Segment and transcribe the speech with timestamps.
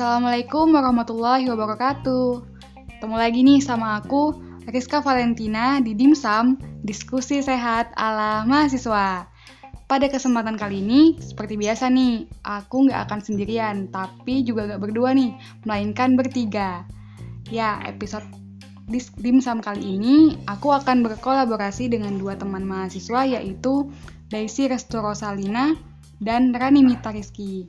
[0.00, 2.40] Assalamualaikum warahmatullahi wabarakatuh.
[2.88, 4.32] Ketemu lagi nih sama aku,
[4.64, 9.28] Rizka Valentina di Dimsum, diskusi sehat ala mahasiswa.
[9.84, 15.12] Pada kesempatan kali ini, seperti biasa nih, aku nggak akan sendirian, tapi juga nggak berdua
[15.12, 15.36] nih,
[15.68, 16.88] melainkan bertiga.
[17.52, 18.24] Ya, episode
[19.20, 23.92] Dimsum kali ini, aku akan berkolaborasi dengan dua teman mahasiswa, yaitu
[24.32, 25.76] Daisy Resto Rosalina
[26.24, 27.68] dan Rani Mita Rizky.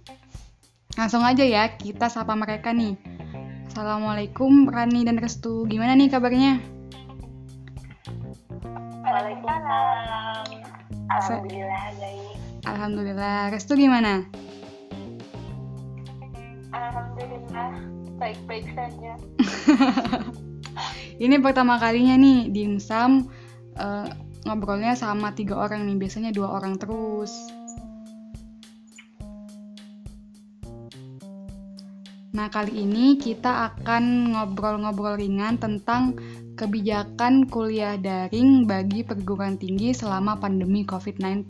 [0.99, 2.99] Langsung aja ya, kita sapa mereka nih.
[3.71, 6.59] Assalamualaikum Rani dan Restu, gimana nih kabarnya?
[9.07, 10.45] Waalaikumsalam.
[11.11, 12.35] Alhamdulillah baik.
[12.67, 14.27] Alhamdulillah, Restu gimana?
[16.75, 17.71] Alhamdulillah
[18.19, 19.15] baik-baik saja.
[21.23, 23.31] Ini pertama kalinya nih di Insam
[23.79, 24.07] uh,
[24.43, 27.31] ngobrolnya sama tiga orang nih, biasanya dua orang terus.
[32.31, 36.15] Nah, kali ini kita akan ngobrol-ngobrol ringan tentang
[36.55, 41.43] kebijakan kuliah daring bagi perguruan tinggi selama pandemi COVID-19.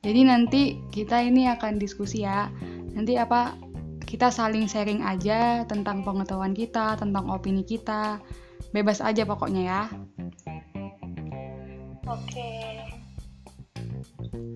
[0.00, 2.48] Jadi nanti kita ini akan diskusi ya.
[2.96, 3.60] Nanti apa
[4.08, 8.24] kita saling sharing aja tentang pengetahuan kita, tentang opini kita.
[8.72, 9.82] Bebas aja pokoknya ya.
[12.08, 12.52] Oke.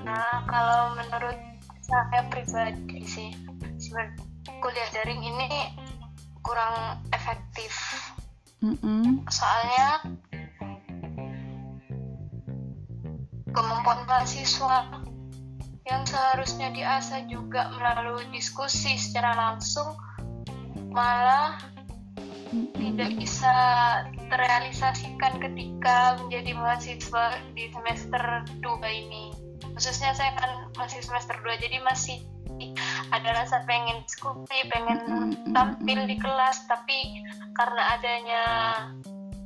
[0.02, 1.55] Nah kalau menurut
[1.86, 3.30] saya pribadi sih
[4.58, 5.70] kuliah daring ini
[6.42, 7.72] kurang efektif
[8.58, 9.22] mm -hmm.
[9.30, 10.02] soalnya
[13.54, 15.06] kemampuan mahasiswa
[15.86, 19.94] yang seharusnya diasah juga melalui diskusi secara langsung
[20.90, 21.54] malah
[22.50, 22.74] mm-hmm.
[22.74, 23.54] tidak bisa
[24.26, 29.45] terrealisasikan ketika menjadi mahasiswa di semester 2 ini
[29.76, 32.24] khususnya saya kan masih semester 2 jadi masih
[33.12, 34.98] ada rasa pengen diskusi pengen
[35.52, 36.64] tampil di kelas.
[36.64, 37.20] Tapi
[37.52, 38.44] karena adanya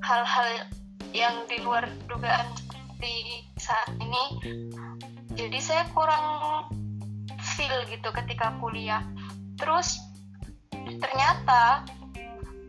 [0.07, 0.71] hal-hal
[1.11, 2.47] yang di luar dugaan
[3.03, 4.25] di saat ini
[5.35, 6.27] jadi saya kurang
[7.59, 9.03] feel gitu ketika kuliah.
[9.59, 9.99] Terus
[11.03, 11.85] ternyata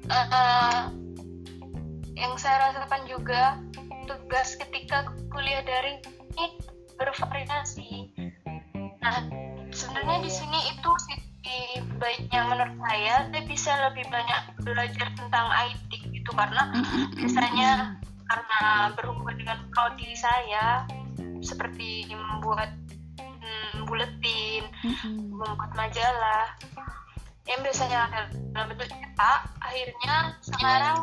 [0.09, 0.89] uh,
[2.17, 3.61] yang saya rasakan juga
[4.09, 6.01] tugas ketika kuliah daring
[6.35, 6.70] ini
[7.01, 8.13] bervariasi.
[9.01, 9.17] Nah
[9.73, 11.57] sebenarnya di sini itu sisi
[11.97, 16.69] baiknya menurut saya saya bisa lebih banyak belajar tentang IT gitu karena
[17.17, 17.97] biasanya
[18.29, 18.61] karena
[18.95, 20.85] berhubungan dengan prodi saya
[21.41, 22.71] seperti membuat
[23.19, 24.63] hmm, buletin
[25.09, 26.53] membuat majalah
[27.49, 28.07] yang biasanya
[28.53, 30.15] dalam bentuk cetak akhirnya
[30.45, 30.99] sekarang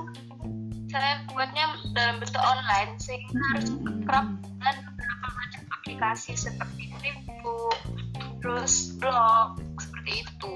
[0.89, 3.69] saya buatnya dalam bentuk online sehingga harus
[4.09, 4.27] kerap
[4.65, 4.77] dan
[5.89, 7.81] aplikasi seperti Facebook
[8.45, 10.55] terus blog seperti itu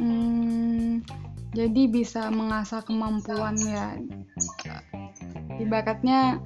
[0.00, 1.04] hmm,
[1.52, 4.00] jadi bisa mengasah kemampuan ya
[5.60, 6.40] ibaratnya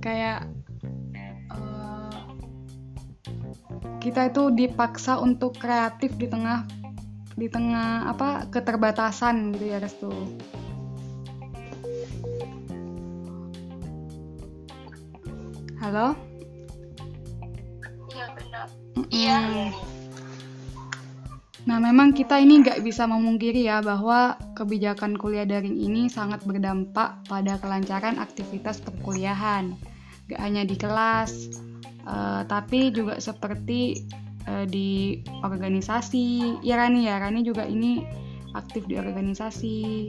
[0.00, 0.48] kayak
[1.52, 2.32] uh,
[4.00, 6.64] kita itu dipaksa untuk kreatif di tengah
[7.36, 10.10] di tengah apa keterbatasan gitu ya Restu.
[15.78, 16.27] Halo?
[19.08, 19.38] Iya.
[19.40, 19.70] Iya.
[21.68, 27.20] Nah, memang kita ini nggak bisa memungkiri ya bahwa kebijakan kuliah daring ini sangat berdampak
[27.28, 29.76] pada kelancaran aktivitas perkuliahan.
[30.32, 31.60] Gak hanya di kelas,
[32.08, 34.00] uh, tapi juga seperti
[34.48, 36.56] uh, di organisasi.
[36.64, 38.00] Ya Rani ya, Rani juga ini
[38.56, 40.08] aktif di organisasi.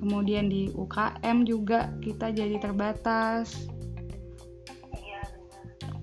[0.00, 3.69] Kemudian di UKM juga kita jadi terbatas.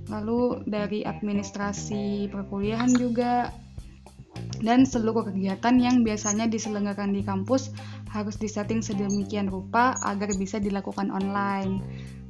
[0.07, 3.51] Lalu dari administrasi perkuliahan juga
[4.63, 7.74] dan seluruh kegiatan yang biasanya diselenggarakan di kampus
[8.09, 11.83] harus disetting sedemikian rupa agar bisa dilakukan online.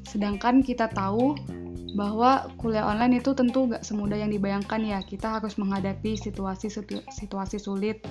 [0.07, 1.37] Sedangkan kita tahu
[1.95, 4.99] bahwa kuliah online itu tentu gak semudah yang dibayangkan ya.
[5.03, 6.67] Kita harus menghadapi situasi
[7.11, 8.03] situasi sulit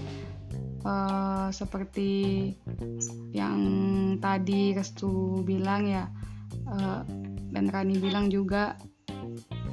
[0.87, 2.53] uh, seperti
[3.35, 3.59] yang
[4.23, 6.09] tadi Restu bilang ya,
[6.71, 7.03] uh,
[7.53, 8.79] dan Rani bilang juga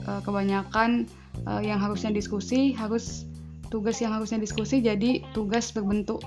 [0.07, 1.05] uh, kebanyakan
[1.47, 3.27] uh, yang harusnya diskusi harus
[3.73, 6.21] tugas yang harusnya diskusi jadi tugas berbentuk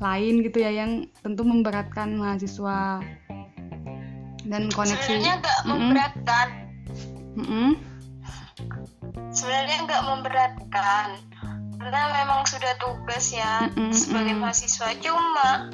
[0.00, 3.00] lain gitu ya yang tentu memberatkan mahasiswa
[4.46, 5.76] dan koneksi sebenarnya nggak mm -mm.
[5.76, 6.48] memberatkan
[7.36, 7.70] mm -mm.
[9.32, 11.06] sebenarnya nggak memberatkan
[11.76, 13.92] karena memang sudah tugas ya mm -mm.
[13.92, 15.72] sebagai mahasiswa cuma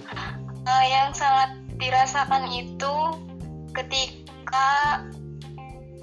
[0.66, 2.94] uh, yang sangat dirasakan itu
[3.74, 5.02] ketika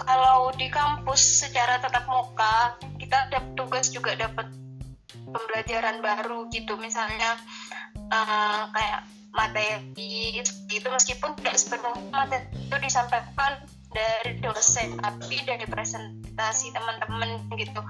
[0.06, 4.48] kalau di kampus secara tatap muka kita dapat tugas juga dapat
[5.30, 6.76] pembelajaran baru gitu.
[6.78, 7.38] Misalnya
[8.14, 16.70] uh, kayak materi itu meskipun tidak sepenuhnya materi itu disampaikan dari dosen tapi dari presentasi
[16.74, 17.82] teman-teman gitu.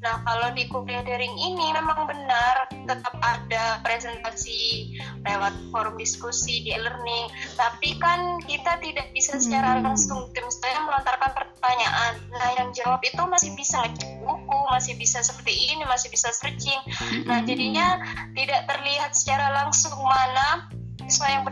[0.00, 4.94] Nah kalau di kuliah daring ini memang benar tetap ada presentasi
[5.26, 7.28] lewat forum diskusi di e-learning.
[7.58, 9.90] Tapi kan kita tidak bisa secara hmm.
[9.90, 11.30] langsung misalnya melontarkan
[11.60, 13.84] pertanyaan nah yang jawab itu masih bisa
[14.24, 16.80] buku masih bisa seperti ini masih bisa searching
[17.28, 18.00] nah jadinya
[18.32, 20.72] tidak terlihat secara langsung mana
[21.04, 21.44] siswa yang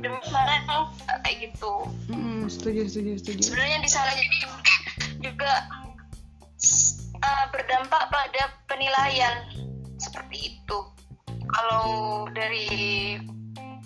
[0.00, 0.92] demi mana
[1.24, 1.72] kayak gitu.
[2.08, 3.40] Mm, setuju, setuju, setuju.
[3.52, 4.38] Sebenarnya di sana jadi
[5.20, 5.52] juga
[7.20, 9.36] uh, berdampak pada penilaian
[9.98, 10.78] seperti itu.
[11.46, 12.66] Kalau dari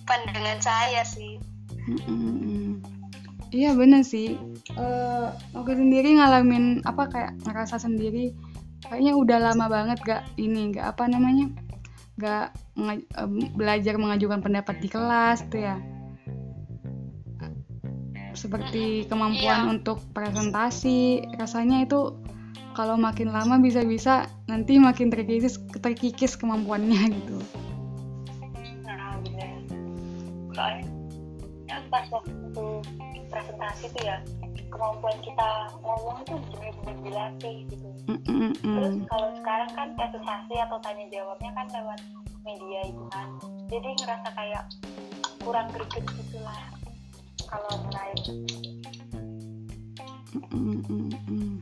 [0.04, 1.38] pandangan saya sih.
[1.88, 2.49] Mm-mm.
[3.50, 4.38] Iya bener sih.
[4.78, 8.34] Uh, sendiri ngalamin apa kayak ngerasa sendiri
[8.84, 11.52] kayaknya udah lama banget gak ini gak apa namanya
[12.16, 12.52] gak
[13.56, 15.76] belajar mengajukan pendapat di kelas tuh ya
[18.30, 19.70] seperti kemampuan iya.
[19.74, 22.14] untuk presentasi rasanya itu
[22.78, 27.38] kalau makin lama bisa-bisa nanti makin terkikis terkikis kemampuannya gitu
[28.86, 29.18] nah
[30.54, 30.89] soalnya
[32.00, 32.64] pas waktu
[33.28, 34.16] presentasi tuh ya
[34.72, 38.50] kemampuan kita ngomong tuh benar-benar dilatih gitu mm -mm.
[38.56, 42.00] terus kalau sekarang kan presentasi atau tanya jawabnya kan lewat
[42.40, 43.28] media itu kan
[43.68, 44.64] jadi ngerasa kayak
[45.44, 46.60] kurang greget gitulah
[47.44, 48.24] kalau meraih
[50.48, 51.60] -mm.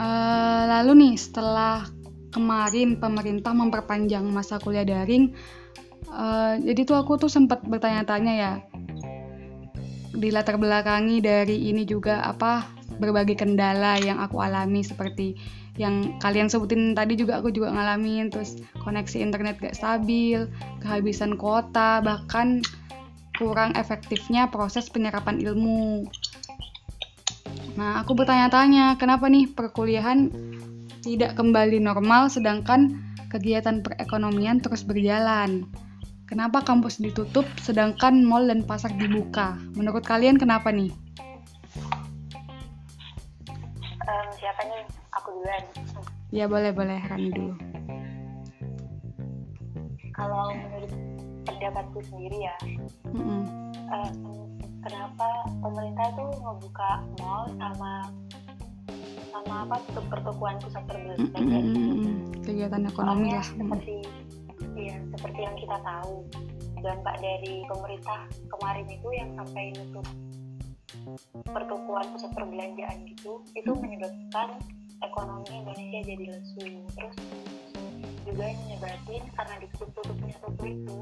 [0.00, 1.84] Uh, lalu nih setelah
[2.30, 5.34] kemarin pemerintah memperpanjang masa kuliah daring,
[6.10, 8.52] uh, jadi tuh aku tuh sempat bertanya-tanya ya,
[10.14, 12.66] di latar belakangi dari ini juga apa
[13.00, 15.38] berbagai kendala yang aku alami seperti
[15.80, 20.44] yang kalian sebutin tadi juga aku juga ngalamin terus koneksi internet gak stabil,
[20.84, 22.60] kehabisan kuota, bahkan
[23.40, 26.04] kurang efektifnya proses penyerapan ilmu.
[27.80, 30.28] Nah, aku bertanya-tanya, kenapa nih perkuliahan
[31.00, 33.00] tidak kembali normal sedangkan
[33.32, 35.64] kegiatan perekonomian terus berjalan?
[36.30, 39.58] Kenapa kampus ditutup sedangkan mall dan pasar dibuka?
[39.74, 40.94] Menurut kalian kenapa nih?
[44.06, 44.86] Um, siapa nih?
[45.18, 45.64] Aku duluan.
[46.30, 47.54] Ya boleh boleh Rani dulu.
[50.14, 50.92] Kalau menurut
[51.48, 52.56] pendapatku sendiri ya,
[53.10, 53.42] mm -hmm.
[53.90, 54.14] um,
[54.86, 55.28] kenapa
[55.64, 57.92] pemerintah itu ngebuka mall sama
[59.30, 61.42] sama apa untuk pertukuan pusat perbelanjaan.
[61.46, 62.14] Mm -hmm.
[62.44, 63.46] kegiatan ekonomi lah.
[63.46, 63.96] seperti
[64.76, 66.14] iya seperti yang kita tahu
[66.80, 70.06] dampak dari pemerintah kemarin itu yang sampai nutup
[71.52, 74.58] pertukuan pusat perbelanjaan gitu itu menyebabkan
[75.00, 76.66] ekonomi Indonesia jadi lesu.
[76.92, 77.16] Terus
[78.28, 80.98] juga yang menyebabkan karena ditutup-tutupnya toko itu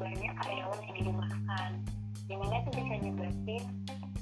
[0.00, 1.70] banyak karyawan yang dirumahkan.
[2.24, 3.64] Di mana itu bisa nyebabin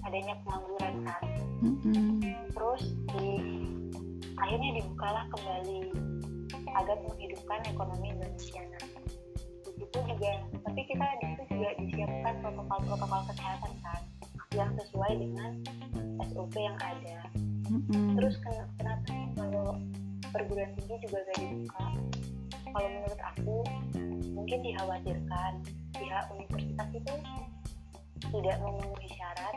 [0.03, 1.23] adanya pengangguran kan
[1.61, 2.07] mm-hmm.
[2.53, 2.83] terus
[3.15, 3.29] di
[4.41, 5.81] akhirnya dibukalah kembali
[6.71, 8.85] agar menghidupkan ekonomi Indonesia nah
[9.65, 10.33] di situ juga
[10.65, 14.03] tapi kita di situ juga disiapkan protokol-protokol kesehatan kan
[14.57, 15.51] yang sesuai dengan
[16.33, 17.19] SOP yang ada
[17.69, 18.19] mm-hmm.
[18.19, 18.35] terus
[18.81, 19.79] kenapa kalau
[20.31, 21.87] perguruan tinggi juga gak dibuka
[22.71, 23.57] kalau menurut aku
[24.31, 25.53] mungkin dikhawatirkan
[25.95, 27.15] pihak universitas itu
[28.31, 29.57] tidak memenuhi syarat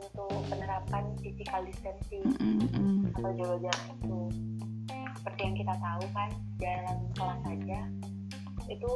[0.00, 3.12] untuk penerapan physical distancing mm-hmm.
[3.20, 4.20] atau jaga jarak itu
[5.20, 7.80] seperti yang kita tahu kan dalam kelas saja
[8.70, 8.92] itu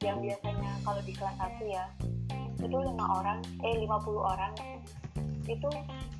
[0.00, 1.84] yang biasanya kalau di kelas satu ya
[2.56, 4.52] itu lima orang eh 50 orang
[5.46, 5.70] itu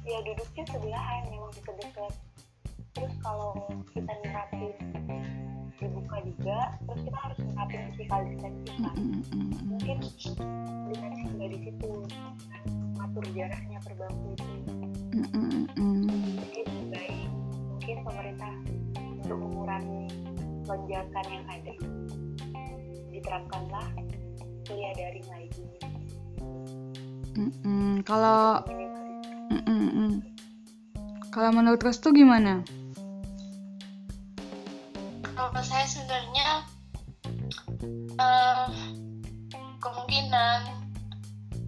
[0.07, 2.13] ya duduknya sebelahan memang deket-deket
[2.93, 3.57] terus kalau
[3.93, 4.75] kita nerapin
[5.87, 8.97] dibuka juga terus kita harus nerapin physical distancing kan
[9.71, 9.97] mungkin
[10.91, 11.91] lihatnya juga di situ
[12.75, 14.47] mengatur jaraknya per bangku itu
[15.79, 17.29] mungkin baik
[17.71, 18.55] mungkin pemerintah
[19.23, 20.05] untuk mengurangi
[20.67, 21.75] lonjakan yang ada
[23.15, 23.87] diterapkanlah
[24.67, 25.65] kuliah daring lagi
[27.39, 27.93] mm -mm.
[28.03, 28.61] kalau
[29.55, 30.11] mm -mm.
[31.31, 32.65] kalau menurut Restu gimana?
[35.37, 36.65] Kalau saya sebenarnya
[38.17, 38.73] uh,
[39.85, 40.61] kemungkinan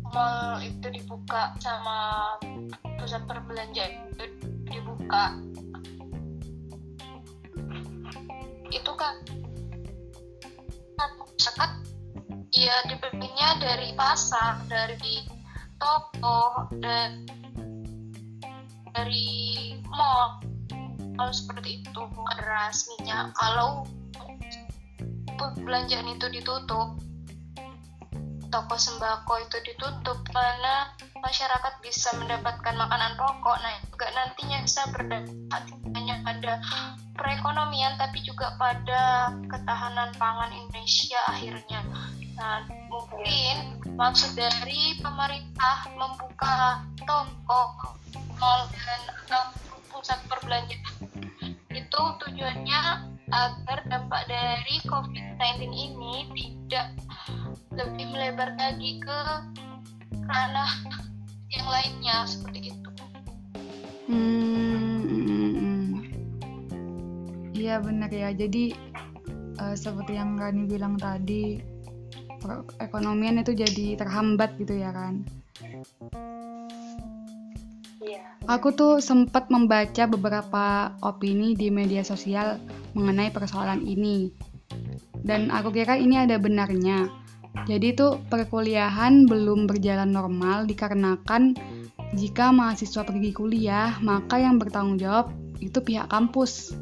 [0.08, 2.32] mall itu dibuka sama
[2.96, 4.25] pusat perbelanjaan itu
[4.72, 5.37] dibuka.
[8.72, 9.14] Itu kan
[10.96, 11.70] masyarakat
[12.56, 15.28] ya dibelinya dari pasar dari
[15.76, 17.28] toko dan
[18.96, 20.48] dari mall
[21.18, 22.00] kalau seperti itu
[22.94, 23.82] minyak kalau
[25.68, 26.96] belanjaan itu ditutup
[28.48, 30.88] toko sembako itu ditutup karena
[31.20, 33.60] masyarakat bisa mendapatkan makanan pokok.
[33.60, 36.52] Nah juga nantinya bisa berdampak hanya pada
[37.12, 41.84] perekonomian tapi juga pada ketahanan pangan Indonesia akhirnya.
[42.40, 47.92] Nah mungkin maksud dari pemerintah membuka toko
[48.40, 49.44] mall dan atau
[49.92, 51.07] pusat perbelanjaan
[51.78, 52.82] itu tujuannya
[53.28, 56.97] agar dampak dari COVID-19 ini tidak
[57.76, 59.18] lebih melebar lagi ke
[60.26, 60.73] ranah
[61.52, 62.90] yang lainnya seperti itu.
[64.08, 66.00] Hmm,
[67.52, 68.32] iya benar ya.
[68.32, 68.73] Jadi
[69.61, 71.61] uh, seperti yang Rani bilang tadi,
[72.40, 75.28] perekonomian itu jadi terhambat gitu ya kan.
[78.49, 82.57] Aku tuh sempat membaca beberapa opini di media sosial
[82.97, 84.33] mengenai persoalan ini.
[85.21, 87.12] Dan aku kira ini ada benarnya.
[87.69, 91.61] Jadi tuh perkuliahan belum berjalan normal dikarenakan
[92.17, 95.28] jika mahasiswa pergi kuliah, maka yang bertanggung jawab
[95.61, 96.73] itu pihak kampus.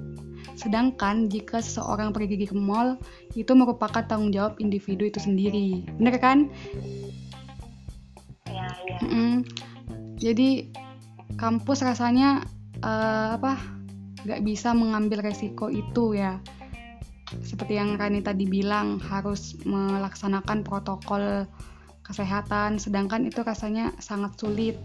[0.54, 2.94] Sedangkan jika seseorang pergi ke mall,
[3.34, 5.82] itu merupakan tanggung jawab individu itu sendiri.
[5.98, 6.46] Bener kan?
[8.46, 8.98] Ya, ya.
[9.02, 9.32] Mm -mm.
[10.16, 10.70] Jadi
[11.34, 12.46] kampus rasanya
[12.86, 13.58] uh, apa
[14.22, 16.38] nggak bisa mengambil resiko itu ya.
[17.42, 21.50] Seperti yang Rani tadi bilang harus melaksanakan protokol
[22.06, 24.78] kesehatan sedangkan itu rasanya sangat sulit.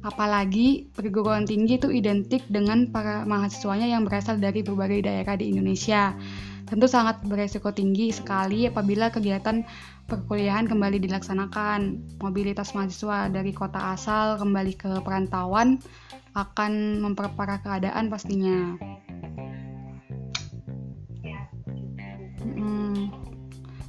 [0.00, 6.14] Apalagi perguruan tinggi itu identik dengan para mahasiswanya yang berasal dari berbagai daerah di Indonesia
[6.66, 9.62] tentu sangat beresiko tinggi sekali apabila kegiatan
[10.10, 12.02] perkuliahan kembali dilaksanakan.
[12.22, 15.78] Mobilitas mahasiswa dari kota asal kembali ke perantauan
[16.34, 18.76] akan memperparah keadaan pastinya.
[22.42, 23.14] Hmm.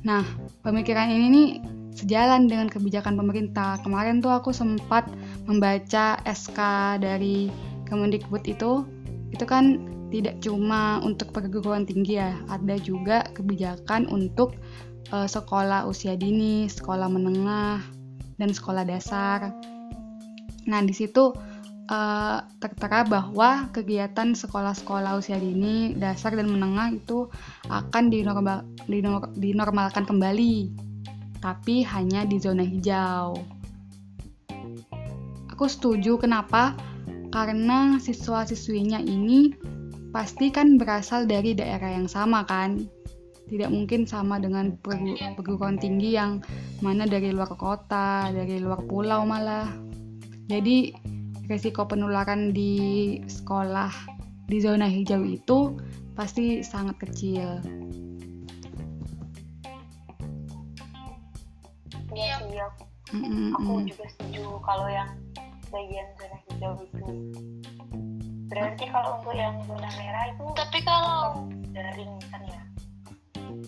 [0.06, 0.24] Nah,
[0.62, 1.50] pemikiran ini nih
[1.98, 3.82] sejalan dengan kebijakan pemerintah.
[3.82, 5.10] Kemarin tuh aku sempat
[5.50, 6.60] membaca SK
[7.02, 7.50] dari
[7.90, 8.86] Kemendikbud itu,
[9.32, 14.56] itu kan tidak cuma untuk perguruan tinggi ya, ada juga kebijakan untuk
[15.12, 17.84] uh, sekolah usia dini, sekolah menengah,
[18.40, 19.52] dan sekolah dasar.
[20.68, 21.36] Nah, di situ
[21.92, 27.28] uh, tertera bahwa kegiatan sekolah-sekolah usia dini, dasar, dan menengah itu
[27.68, 30.72] akan dinormal, dinor, dinormalkan kembali,
[31.44, 33.36] tapi hanya di zona hijau.
[35.52, 36.78] Aku setuju kenapa?
[37.28, 39.52] Karena siswa-siswinya ini
[40.18, 42.90] pasti kan berasal dari daerah yang sama kan
[43.54, 46.42] tidak mungkin sama dengan perguruan tinggi yang
[46.82, 49.70] mana dari luar kota, dari luar pulau malah.
[50.50, 50.90] Jadi
[51.46, 53.94] resiko penularan di sekolah
[54.50, 55.78] di zona hijau itu
[56.18, 57.62] pasti sangat kecil.
[63.14, 63.50] mm -mm.
[63.54, 65.14] aku juga setuju kalau yang
[65.70, 67.06] bagian zona hijau itu
[68.48, 72.62] berarti kalau untuk yang zona merah itu tapi kalau daring kan ya?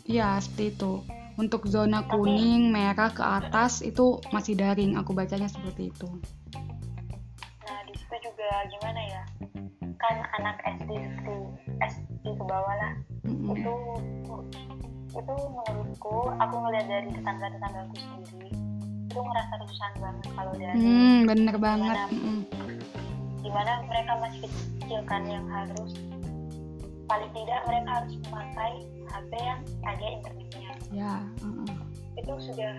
[0.07, 0.91] Iya seperti itu.
[1.39, 4.99] Untuk zona kuning merah ke atas itu masih daring.
[4.99, 6.07] Aku bacanya seperti itu.
[7.63, 9.23] Nah di situ juga gimana ya?
[9.99, 10.91] Kan anak SD
[11.23, 11.35] ke
[11.79, 12.93] SD ke bawah lah.
[13.23, 13.55] Mm -hmm.
[13.55, 13.73] itu
[15.09, 18.49] itu menurutku aku ngeliat dari tetangga tetanggaku sendiri
[19.09, 21.97] itu ngerasa kesusahan banget kalau dari hmm, bener banget
[23.39, 25.95] di mana, mereka masih kecil kan yang harus
[27.09, 28.73] paling tidak mereka harus memakai
[29.09, 30.71] HP yang ada internetnya.
[30.93, 31.13] Ya
[32.19, 32.75] itu sudah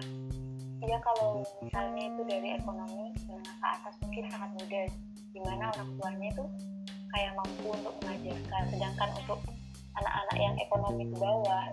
[0.80, 4.86] ya kalau misalnya itu dari ekonomi menengah ke atas mungkin sangat mudah
[5.34, 6.44] di mana orang tuanya itu
[7.10, 8.62] kayak mampu untuk mengajarkan.
[8.70, 9.40] Sedangkan untuk
[9.98, 11.64] anak-anak yang ekonomi ke bawah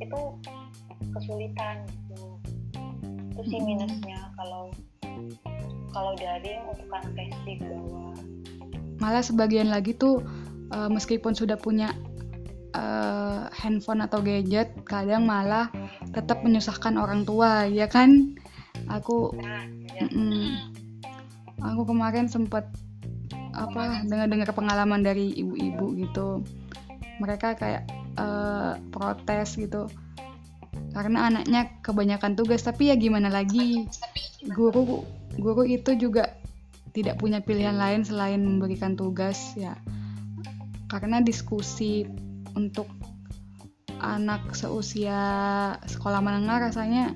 [0.00, 0.20] itu
[1.12, 1.76] kesulitan
[2.08, 2.26] gitu.
[3.36, 4.72] Itu sih minusnya kalau
[5.92, 8.16] kalau daring untuk anak SD ke bawah
[9.02, 10.24] malah sebagian lagi tuh
[10.72, 11.92] uh, meskipun sudah punya
[12.76, 15.72] uh, handphone atau gadget kadang malah
[16.12, 18.36] tetap menyusahkan orang tua ya kan?
[18.92, 20.48] Aku mm -mm,
[21.64, 22.68] aku kemarin sempat
[23.56, 26.44] apa dengar-dengar pengalaman dari ibu-ibu gitu.
[27.16, 27.88] Mereka kayak
[28.20, 29.88] uh, protes gitu.
[30.92, 33.88] Karena anaknya kebanyakan tugas tapi ya gimana lagi?
[34.52, 35.04] Guru
[35.40, 36.36] guru itu juga
[36.96, 39.76] tidak punya pilihan lain selain memberikan tugas ya
[40.88, 42.08] karena diskusi
[42.56, 42.88] untuk
[44.00, 45.20] anak seusia
[45.84, 47.12] sekolah menengah rasanya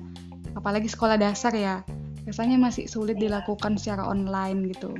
[0.53, 1.81] apalagi sekolah dasar ya
[2.29, 4.93] rasanya masih sulit dilakukan secara online gitu.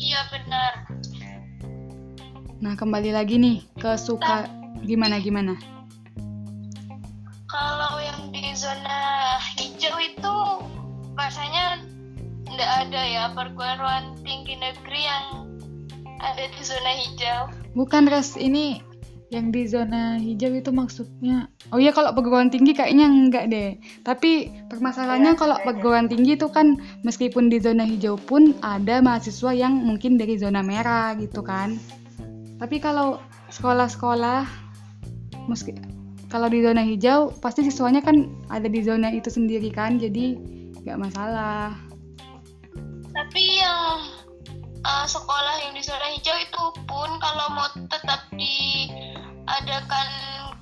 [0.00, 0.72] Iya benar.
[2.64, 4.48] Nah kembali lagi nih ke suka
[4.80, 5.60] gimana gimana?
[7.44, 9.19] Kalau yang di zona
[12.60, 15.48] tidak ada ya perguruan tinggi negeri yang
[16.20, 17.48] ada di zona hijau.
[17.72, 18.36] Bukan res.
[18.36, 18.84] Ini
[19.32, 21.48] yang di zona hijau itu maksudnya.
[21.72, 23.80] Oh iya kalau perguruan tinggi kayaknya enggak deh.
[24.04, 29.56] Tapi permasalahannya ya, kalau perguruan tinggi itu kan meskipun di zona hijau pun ada mahasiswa
[29.56, 31.80] yang mungkin dari zona merah gitu kan.
[32.60, 34.44] Tapi kalau sekolah-sekolah
[35.48, 35.80] meski
[36.28, 40.36] kalau di zona hijau pasti siswanya kan ada di zona itu sendiri kan jadi
[40.84, 41.89] nggak masalah
[43.10, 44.06] tapi yang
[44.86, 50.08] uh, sekolah yang di zona hijau itu pun kalau mau tetap diadakan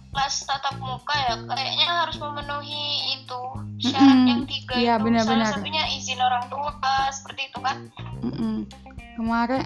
[0.09, 3.41] kelas tatap muka ya kayaknya harus memenuhi itu
[3.87, 4.31] syarat mm -hmm.
[4.33, 6.73] yang tiga ya, itu benar, salah satunya izin orang tua
[7.15, 7.77] seperti itu kan
[8.25, 8.57] mm -hmm.
[9.21, 9.63] kemarin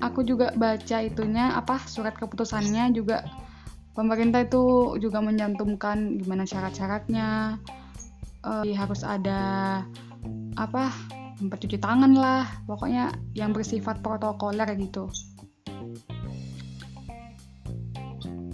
[0.00, 3.28] aku juga baca itunya apa surat keputusannya juga
[3.92, 7.60] pemerintah itu juga menyantumkan gimana syarat-syaratnya
[8.46, 9.42] uh, harus ada
[10.56, 10.88] apa
[11.40, 12.44] tempat cuci tangan lah.
[12.68, 15.08] Pokoknya yang bersifat protokoler gitu.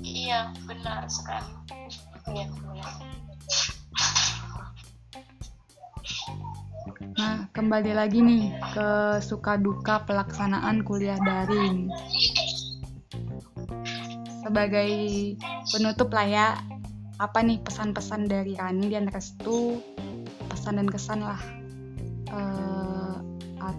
[0.07, 1.51] Iya benar sekali.
[2.31, 2.91] Iya benar.
[7.17, 11.91] Nah, kembali lagi nih ke suka duka pelaksanaan kuliah daring.
[14.47, 14.91] Sebagai
[15.75, 16.49] penutup lah ya,
[17.19, 19.83] apa nih pesan-pesan dari Rani dan Restu,
[20.53, 21.41] pesan dan kesan lah
[22.33, 22.66] uh,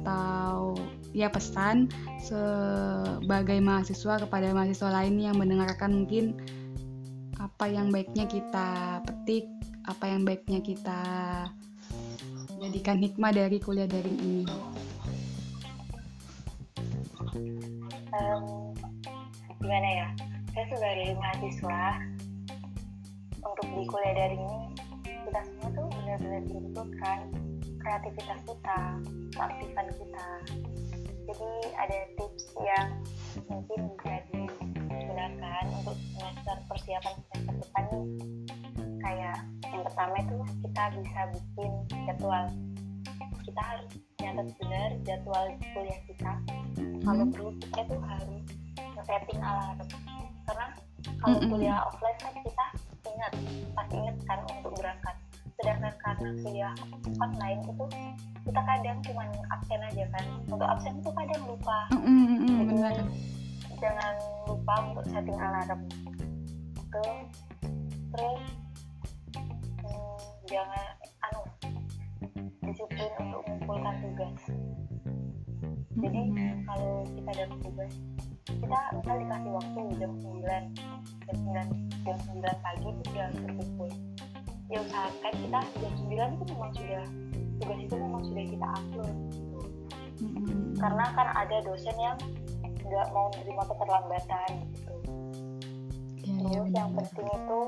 [0.08, 0.72] atau
[1.12, 1.92] ya pesan
[2.24, 6.32] sebagai mahasiswa kepada mahasiswa lain yang mendengarkan mungkin
[7.36, 9.52] apa yang baiknya kita petik,
[9.84, 11.02] apa yang baiknya kita
[12.64, 14.44] jadikan hikmah dari kuliah daring ini.
[18.16, 18.72] Um,
[19.60, 20.08] gimana ya?
[20.56, 21.84] Saya sebagai mahasiswa
[23.44, 24.64] untuk di kuliah daring ini
[25.04, 27.20] kita semua tuh benar-benar dibutuhkan
[27.88, 28.80] kreativitas kita,
[29.32, 30.28] keaktifan kita.
[31.24, 32.88] Jadi ada tips yang
[33.48, 38.06] mungkin bisa digunakan untuk semester persiapan semester depan nih.
[39.00, 39.38] Kayak
[39.72, 40.36] yang pertama itu
[40.68, 41.72] kita bisa bikin
[42.04, 42.46] jadwal.
[43.48, 46.34] Kita harus nyatet benar jadwal kuliah kita.
[47.08, 47.32] Kalau hmm.
[47.32, 48.44] perlu kita tuh harus
[49.08, 49.80] setting alarm.
[50.44, 50.68] Karena
[51.24, 51.50] kalau hmm.
[51.56, 52.66] kuliah offline kan kita
[53.08, 53.32] ingat,
[53.72, 55.16] pasti ingat kan untuk berangkat
[55.58, 56.74] sedangkan karena kuliah
[57.18, 57.86] online itu
[58.46, 60.26] kita kadang cuma absen aja kan.
[60.46, 61.80] Untuk absen itu kadang lupa.
[61.98, 63.04] Mm -hmm, jadi
[63.82, 64.14] jangan
[64.46, 65.82] lupa untuk setting alarm.
[66.94, 67.18] Tuh
[68.14, 68.44] terus
[69.82, 70.86] hmm, jangan
[71.26, 71.42] anu
[72.62, 74.42] disiplin untuk mengumpulkan tugas.
[75.98, 76.22] Jadi
[76.70, 77.94] kalau kita dapat tugas
[78.48, 80.40] kita misal dikasih waktu jam 9
[81.28, 83.90] jam 9 jam 9 pagi itu sudah berkumpul
[84.68, 87.06] ya usahakan kita jam 9 itu memang sudah
[87.58, 89.60] tugas itu memang sudah kita upload gitu.
[90.22, 90.76] hmm.
[90.76, 92.18] karena kan ada dosen yang
[92.88, 94.94] nggak mau menerima keterlambatan gitu
[96.24, 97.62] ya, terus ya, yang penting itu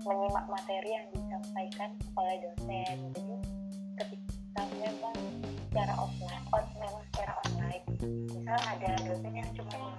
[0.00, 3.36] menyimak materi yang disampaikan oleh dosen jadi
[4.00, 5.16] ketika memang
[5.68, 7.84] secara offline on, memang secara online
[8.32, 9.89] misal ada dosen yang cuma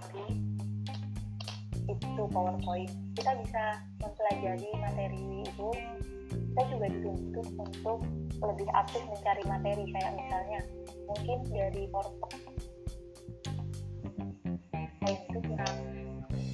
[2.22, 2.94] itu powerpoint.
[3.18, 3.64] Kita bisa
[3.98, 5.70] mempelajari materi itu.
[6.30, 8.00] Kita juga dituntut untuk
[8.38, 10.60] lebih aktif mencari materi kayak misalnya
[11.10, 12.46] mungkin dari powerpoint
[15.02, 15.78] itu kurang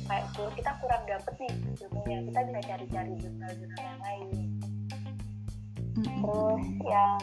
[0.08, 0.26] kayak
[0.56, 1.54] kita kurang dapet nih
[1.84, 2.18] ilmunya.
[2.32, 4.28] Kita bisa cari-cari jurnal-jurnal yang lain.
[6.00, 7.20] Terus yang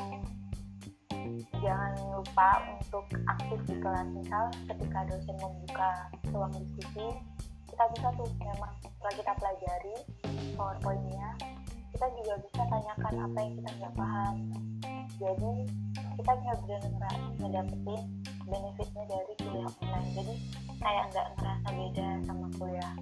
[1.64, 5.90] jangan lupa untuk aktif di kelas misal ketika dosen membuka
[6.28, 7.08] ruang diskusi
[7.74, 9.96] kita bisa tuh memang setelah kita pelajari
[10.54, 11.28] powerpointnya
[11.90, 14.36] kita juga bisa tanyakan apa yang kita nggak paham.
[15.18, 15.52] Jadi
[16.14, 18.02] kita benar-benar ngedapetin
[18.46, 20.10] benefitnya dari kuliah online.
[20.14, 20.34] Jadi
[20.78, 22.94] kayak nggak ngerasa beda sama kuliah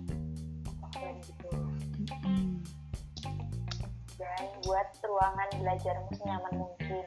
[0.81, 1.51] offline gitu.
[4.17, 7.05] Dan buat ruangan belajarmu senyaman mungkin.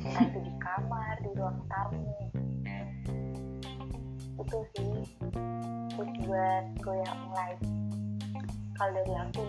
[0.00, 2.31] Entah itu di kamar di ruang tamu
[4.42, 4.90] itu sih
[5.94, 7.60] tips buat kuliah online
[8.74, 9.42] kalau dari aku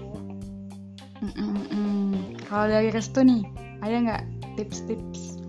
[1.25, 2.09] mm -mm.
[2.45, 3.41] kalau dari Restu nih
[3.81, 4.23] ada nggak
[4.55, 5.43] tips-tips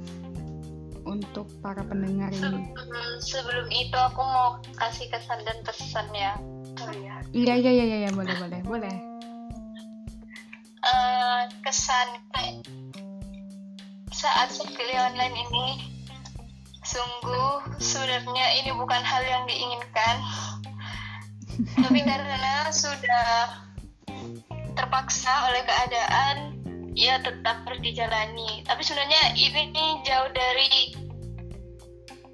[1.04, 2.74] untuk para pendengar ini?
[3.22, 6.35] Sebelum itu aku mau kasih kesan dan pesan ya.
[6.83, 7.16] Oh iya.
[7.30, 8.96] Iya iya iya iya boleh boleh boleh.
[10.85, 12.20] Uh, kesan
[14.12, 15.93] saat kuliah online ini
[16.94, 20.16] sungguh sebenarnya ini bukan hal yang diinginkan.
[21.83, 23.59] Tapi karena sudah
[24.78, 26.37] terpaksa oleh keadaan
[26.94, 30.94] ya tetap harus dijalani tapi sebenarnya ini jauh dari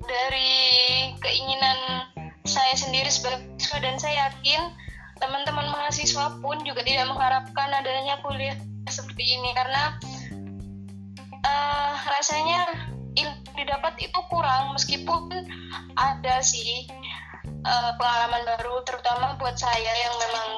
[0.05, 0.53] dari
[1.21, 1.77] keinginan
[2.45, 4.73] saya sendiri sebagai siswa dan saya yakin
[5.21, 8.57] teman-teman mahasiswa pun juga tidak mengharapkan adanya kuliah
[8.89, 9.53] seperti ini.
[9.53, 10.01] Karena
[11.45, 12.91] uh, rasanya
[13.61, 15.29] didapat itu kurang meskipun
[15.95, 16.89] ada sih
[17.65, 20.49] uh, pengalaman baru terutama buat saya yang memang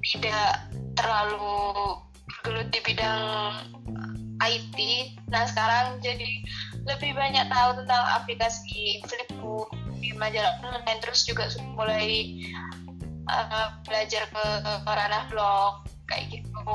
[0.00, 0.50] tidak
[0.94, 1.98] terlalu
[2.46, 3.54] gelut di bidang
[4.40, 4.76] IT
[5.28, 6.30] nah sekarang jadi
[6.88, 9.68] lebih banyak tahu tentang aplikasi Flipbook
[10.00, 11.44] di majalah online terus juga
[11.76, 12.40] mulai
[13.28, 14.44] uh, belajar ke
[14.88, 16.72] ranah blog kayak gitu.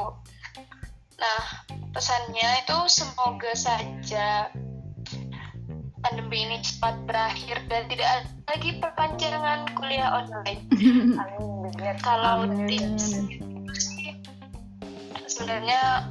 [1.18, 1.42] Nah
[1.92, 4.54] pesannya itu semoga saja
[6.06, 10.62] pandemi ini cepat berakhir dan tidak ada lagi perpanjangan kuliah online.
[11.26, 11.98] Amin.
[12.06, 13.26] Kalau tips
[15.26, 16.06] sebenarnya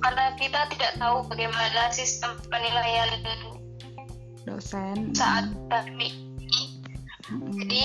[0.00, 3.10] karena kita tidak tahu bagaimana sistem penilaian
[4.46, 6.80] dosen saat pandemi ini
[7.28, 7.50] hmm.
[7.58, 7.82] jadi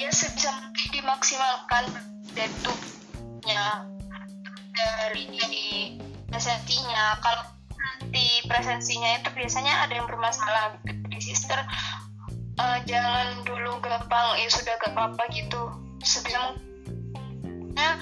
[0.00, 1.84] ya sebisa mungkin dimaksimalkan
[2.32, 3.68] deadline
[4.72, 5.66] dari dari
[6.30, 7.57] presentinya kalau
[7.98, 10.78] nanti presensinya itu biasanya ada yang bermasalah.
[10.86, 11.58] Di sister
[12.62, 14.38] uh, jangan dulu gampang.
[14.38, 15.74] Ya sudah gak apa-apa gitu.
[16.06, 17.92] Sebisa mungkin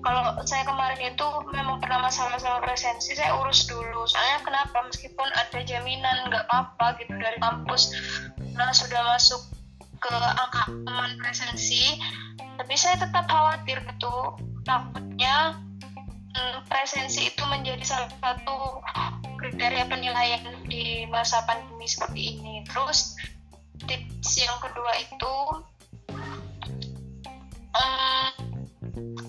[0.00, 4.06] kalau saya kemarin itu memang pernah masalah sama presensi saya urus dulu.
[4.08, 4.86] Soalnya kenapa?
[4.86, 7.92] Meskipun ada jaminan nggak apa-apa gitu dari kampus.
[8.56, 9.42] Nah sudah masuk
[10.00, 12.00] ke angka aman presensi
[12.56, 14.16] tapi saya tetap khawatir gitu.
[14.64, 15.60] Takutnya
[16.32, 18.80] hmm, presensi itu menjadi salah satu
[19.50, 22.62] kriteria penilaian di masa pandemi seperti ini.
[22.70, 23.18] Terus
[23.82, 25.34] tips yang kedua itu
[27.74, 28.32] um,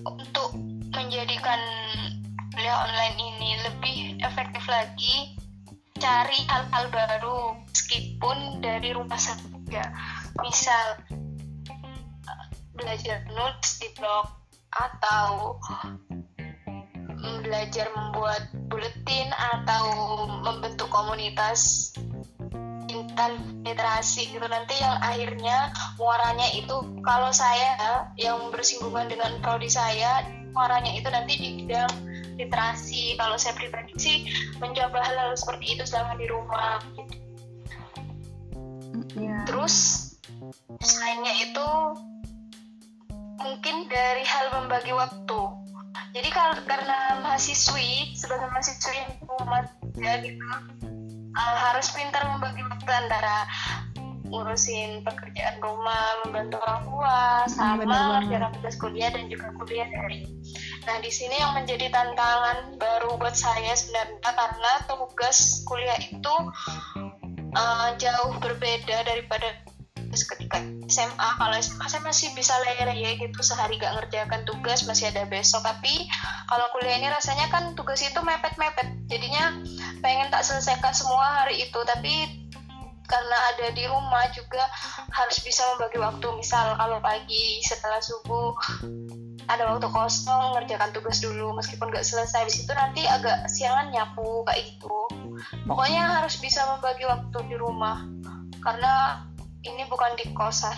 [0.06, 0.54] untuk
[0.94, 1.58] menjadikan
[2.54, 5.34] kuliah online ini lebih efektif lagi
[5.98, 9.90] cari hal-hal baru meskipun dari rumah saja.
[10.38, 11.02] Misal
[12.78, 14.30] belajar nulis di blog
[14.70, 15.58] atau
[17.52, 19.84] belajar membuat buletin atau
[20.40, 21.92] membentuk komunitas
[22.88, 25.68] intan literasi gitu nanti yang akhirnya
[26.00, 30.24] muaranya itu kalau saya yang bersinggungan dengan prodi saya
[30.56, 31.92] muaranya itu nanti di bidang
[32.40, 34.16] literasi kalau saya pribadi sih
[34.56, 36.80] mencoba hal-hal seperti itu selama di rumah.
[39.12, 39.44] Yeah.
[39.44, 40.08] terus
[40.80, 41.68] selainnya itu
[43.44, 45.40] mungkin dari hal membagi waktu
[46.12, 50.44] jadi kalau karena mahasiswi sebagai mahasiswi yang umat ya gitu
[51.36, 53.48] uh, harus pintar membagi waktu antara
[54.32, 57.20] ngurusin pekerjaan rumah, membantu orang tua,
[57.52, 57.84] sama
[58.24, 60.24] kerjaan tugas kuliah dan juga kuliah dari
[60.88, 66.34] Nah, di sini yang menjadi tantangan baru buat saya sebenarnya karena tugas kuliah itu
[67.54, 69.62] uh, jauh berbeda daripada
[70.20, 70.60] ketika
[70.92, 75.64] SMA kalau SMA saya masih bisa leye gitu sehari gak ngerjakan tugas masih ada besok.
[75.64, 76.04] Tapi
[76.44, 79.08] kalau kuliah ini rasanya kan tugas itu mepet-mepet.
[79.08, 79.56] Jadinya
[80.04, 81.80] pengen tak selesaikan semua hari itu.
[81.88, 82.44] Tapi
[83.08, 84.68] karena ada di rumah juga
[85.16, 86.26] harus bisa membagi waktu.
[86.36, 88.52] Misal kalau pagi setelah subuh
[89.48, 91.56] ada waktu kosong ngerjakan tugas dulu.
[91.56, 95.08] Meskipun gak selesai di situ nanti agak siangan nyapu kayak gitu.
[95.64, 98.04] Pokoknya harus bisa membagi waktu di rumah.
[98.62, 99.26] Karena
[99.62, 100.74] ini bukan di kosan.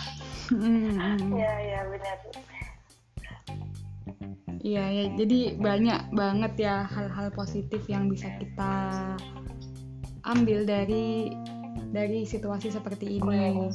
[0.53, 1.33] Hmm.
[1.33, 2.17] ya ya benar.
[4.65, 8.73] Iya ya, jadi banyak banget ya hal-hal positif yang bisa kita
[10.25, 11.29] ambil dari
[11.93, 13.69] dari situasi seperti ini.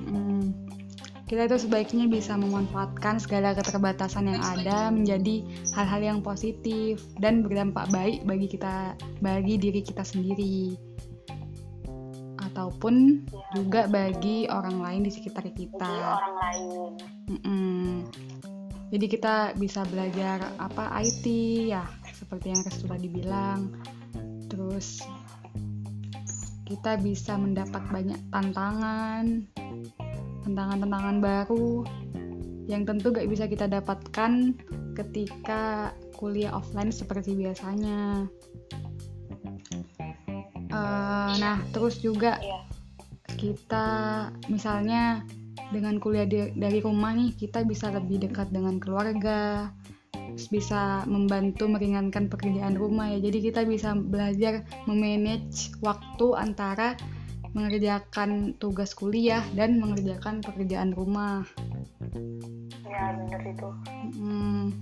[0.00, 0.48] Hmm,
[1.28, 5.44] kita itu sebaiknya bisa memanfaatkan segala keterbatasan yang ada menjadi
[5.76, 10.72] hal-hal yang positif dan berdampak baik bagi kita, bagi diri kita sendiri
[12.60, 13.24] ataupun
[13.56, 15.80] juga bagi orang lain di sekitar kita.
[15.80, 16.90] Bagi orang lain.
[17.32, 17.88] Mm-mm.
[18.92, 21.24] Jadi kita bisa belajar apa IT
[21.72, 23.72] ya, seperti yang sudah dibilang.
[24.52, 25.00] Terus
[26.68, 29.48] kita bisa mendapat banyak tantangan,
[30.44, 31.88] tantangan-tantangan baru
[32.68, 34.52] yang tentu gak bisa kita dapatkan
[34.92, 38.28] ketika kuliah offline seperti biasanya.
[40.80, 42.60] Uh, nah, terus juga Iya.
[43.36, 43.86] kita
[44.48, 45.22] misalnya
[45.70, 49.70] dengan kuliah di- dari rumah nih, kita bisa lebih dekat dengan keluarga,
[50.50, 53.18] bisa membantu meringankan pekerjaan rumah ya.
[53.22, 56.98] Jadi kita bisa belajar memanage waktu antara
[57.50, 61.42] mengerjakan tugas kuliah dan mengerjakan pekerjaan rumah.
[62.86, 63.68] Ya benar itu.
[64.18, 64.74] Hmm,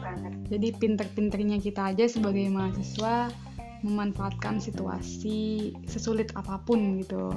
[0.00, 0.32] banget.
[0.52, 3.32] jadi pinter-pinternya kita aja sebagai mahasiswa
[3.84, 7.28] memanfaatkan situasi sesulit apa pun gitu.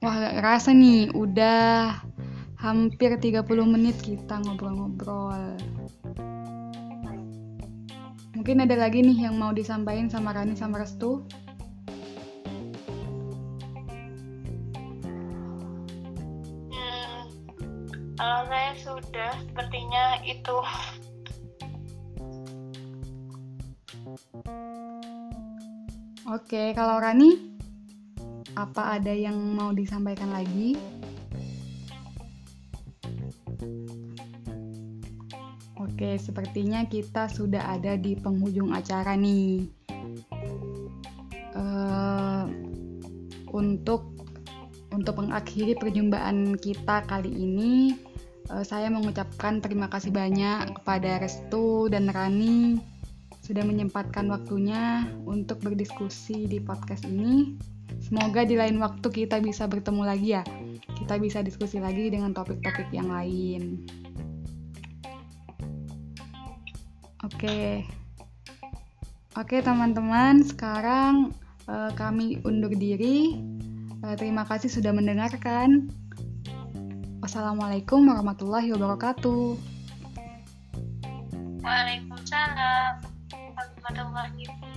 [0.00, 2.00] Wah, gak kerasa nih, udah
[2.56, 5.58] hampir 30 menit kita ngobrol-ngobrol.
[8.38, 11.26] Mungkin ada lagi nih yang mau disampaikan sama Rani sama Restu?
[16.70, 17.28] Hmm,
[18.16, 20.56] kalau saya sudah sepertinya itu
[26.28, 27.56] Oke, kalau Rani,
[28.52, 30.76] apa ada yang mau disampaikan lagi?
[35.80, 39.72] Oke, sepertinya kita sudah ada di penghujung acara nih.
[41.56, 42.44] Eh,
[43.48, 44.12] untuk
[44.92, 47.96] untuk mengakhiri perjumpaan kita kali ini,
[48.52, 52.97] eh, saya mengucapkan terima kasih banyak kepada Restu dan Rani
[53.48, 57.56] sudah menyempatkan waktunya untuk berdiskusi di podcast ini.
[58.04, 60.44] Semoga di lain waktu kita bisa bertemu lagi ya.
[60.92, 63.88] Kita bisa diskusi lagi dengan topik-topik yang lain.
[67.24, 67.88] Oke.
[69.32, 71.32] Oke, teman-teman, sekarang
[71.64, 73.32] eh, kami undur diri.
[74.04, 75.88] Eh, terima kasih sudah mendengarkan.
[77.24, 79.56] Wassalamualaikum warahmatullahi wabarakatuh.
[81.64, 83.07] Waalaikumsalam
[83.88, 84.67] warahmatullahi wabarakatuh.